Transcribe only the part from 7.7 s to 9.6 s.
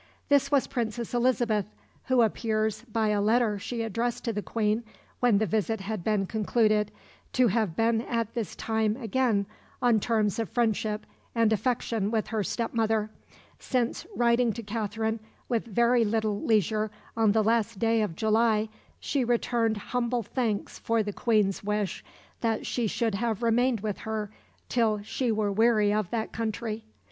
been at this time again